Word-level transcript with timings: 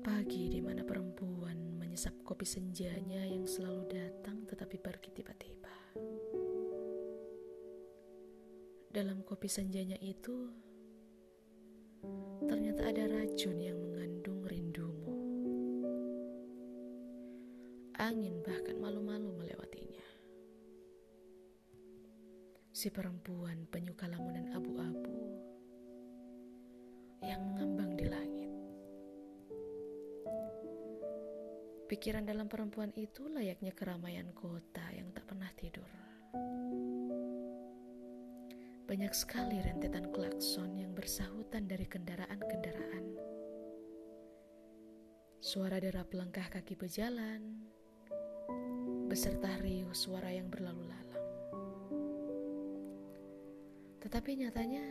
Pagi 0.00 0.48
di 0.48 0.64
mana 0.64 0.80
perempuan 0.80 1.76
menyesap 1.76 2.24
kopi 2.24 2.48
senjanya 2.48 3.20
yang 3.28 3.44
selalu 3.44 3.84
datang 3.92 4.48
tetapi 4.48 4.80
pergi 4.80 5.12
tiba-tiba. 5.12 5.74
Dalam 8.88 9.20
kopi 9.28 9.52
senjanya 9.52 10.00
itu, 10.00 10.48
ternyata 12.48 12.88
ada 12.88 13.04
racun 13.12 13.60
yang 13.60 13.76
mengandung 13.76 14.40
rindumu. 14.48 15.12
Angin 18.00 18.40
bahkan 18.40 18.80
malu-malu 18.80 19.36
melewatinya. 19.36 20.08
Si 22.72 22.88
perempuan 22.88 23.68
penyuka 23.68 24.08
lamunan 24.08 24.48
abu-abu 24.56 25.16
yang 27.22 27.40
mengambang 27.46 27.94
di 27.94 28.06
langit. 28.10 28.41
Pikiran 31.92 32.24
dalam 32.24 32.48
perempuan 32.48 32.88
itu 32.96 33.28
layaknya 33.28 33.76
keramaian 33.76 34.32
kota 34.32 34.80
yang 34.96 35.12
tak 35.12 35.28
pernah 35.28 35.52
tidur. 35.52 35.84
Banyak 38.88 39.12
sekali 39.12 39.60
rentetan 39.60 40.08
klakson 40.08 40.72
yang 40.80 40.96
bersahutan 40.96 41.68
dari 41.68 41.84
kendaraan-kendaraan. 41.84 43.04
Suara 45.44 45.76
derap 45.84 46.08
langkah 46.16 46.48
kaki 46.48 46.80
berjalan, 46.80 47.60
beserta 49.12 49.52
riuh 49.60 49.92
suara 49.92 50.32
yang 50.32 50.48
berlalu 50.48 50.88
lalang. 50.88 51.28
Tetapi 54.00 54.40
nyatanya, 54.40 54.86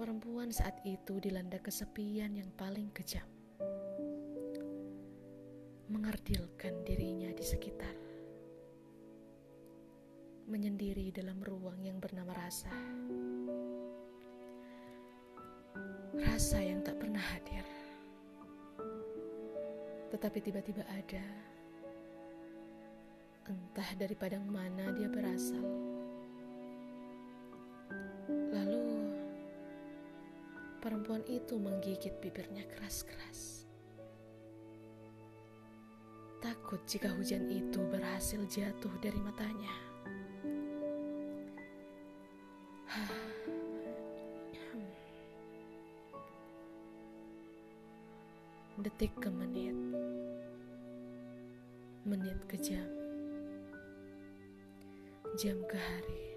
perempuan 0.00 0.48
saat 0.48 0.80
itu 0.88 1.20
dilanda 1.20 1.60
kesepian 1.60 2.40
yang 2.40 2.48
paling 2.56 2.88
kejam 2.96 3.28
mengardilkan 5.88 6.84
dirinya 6.84 7.32
di 7.32 7.40
sekitar, 7.40 7.96
menyendiri 10.44 11.08
dalam 11.08 11.40
ruang 11.40 11.80
yang 11.80 11.96
bernama 11.96 12.36
rasa, 12.36 12.68
rasa 16.12 16.60
yang 16.60 16.84
tak 16.84 17.00
pernah 17.00 17.24
hadir, 17.32 17.64
tetapi 20.12 20.38
tiba-tiba 20.44 20.84
ada, 20.92 21.24
entah 23.48 23.90
dari 23.96 24.12
padang 24.12 24.44
mana 24.44 24.92
dia 24.92 25.08
berasal. 25.08 25.64
Lalu 28.28 28.84
perempuan 30.84 31.24
itu 31.24 31.56
menggigit 31.56 32.12
bibirnya 32.20 32.68
keras-keras 32.68 33.57
takut 36.48 36.80
jika 36.88 37.12
hujan 37.12 37.44
itu 37.52 37.76
berhasil 37.92 38.40
jatuh 38.48 38.88
dari 39.04 39.20
matanya. 39.20 39.68
Detik 48.80 49.12
ke 49.20 49.28
menit, 49.28 49.76
menit 52.08 52.40
ke 52.48 52.56
jam, 52.56 52.88
jam 55.36 55.60
ke 55.68 55.76
hari. 55.76 56.32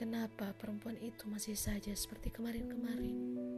Kenapa 0.00 0.56
perempuan 0.56 0.96
itu 0.96 1.28
masih 1.28 1.52
saja 1.52 1.92
seperti 1.92 2.32
kemarin-kemarin? 2.32 3.55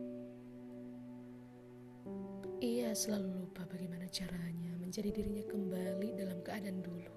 Selalu 2.89 3.47
lupa 3.47 3.63
bagaimana 3.69 4.11
caranya 4.11 4.75
menjadi 4.81 5.15
dirinya 5.15 5.45
kembali 5.47 6.19
dalam 6.19 6.43
keadaan 6.43 6.83
dulu. 6.83 7.15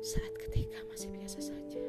Saat 0.00 0.32
ketika 0.38 0.80
masih 0.88 1.12
biasa 1.12 1.44
saja. 1.44 1.84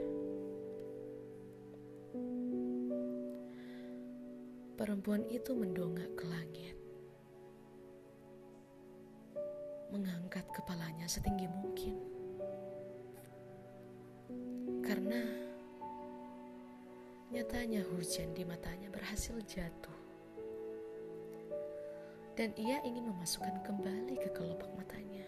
Perempuan 4.76 5.24
itu 5.32 5.56
mendongak 5.56 6.12
ke 6.20 6.26
langit. 6.28 6.76
Mengangkat 9.96 10.44
kepalanya 10.52 11.08
setinggi 11.08 11.48
mungkin. 11.48 11.96
Karena 14.84 15.24
nyatanya 17.32 17.86
hujan 17.96 18.36
di 18.36 18.44
matanya 18.44 18.92
berhasil 18.92 19.40
jatuh 19.48 20.01
dan 22.40 22.56
ia 22.56 22.80
ingin 22.88 23.12
memasukkan 23.12 23.60
kembali 23.68 24.16
ke 24.16 24.30
kelopak 24.32 24.72
matanya 24.80 25.28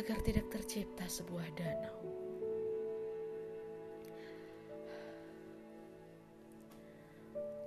agar 0.00 0.18
tidak 0.24 0.46
tercipta 0.48 1.04
sebuah 1.04 1.44
danau. 1.58 1.98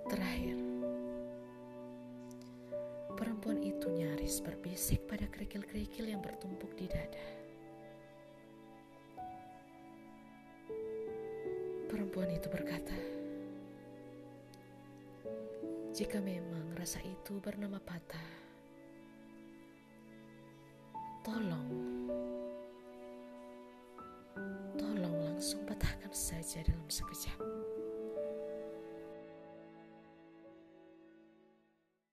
Terakhir, 0.08 0.58
perempuan 3.20 3.60
itu 3.64 3.88
nyaris 3.92 4.42
berbisik 4.44 5.06
pada 5.08 5.28
kerikil-kerikil 5.28 6.08
yang 6.08 6.20
bertumpuk 6.24 6.72
di 6.76 6.88
dada. 6.88 7.28
Perempuan 11.92 12.32
itu 12.32 12.48
berkata, 12.48 13.11
jika 16.02 16.18
memang 16.18 16.74
rasa 16.82 16.98
itu 17.06 17.38
bernama 17.38 17.78
patah, 17.78 18.30
tolong, 21.22 21.70
tolong 24.82 25.18
langsung 25.30 25.62
patahkan 25.70 26.10
saja 26.10 26.66
dalam 26.66 26.90
sekejap. 26.90 27.61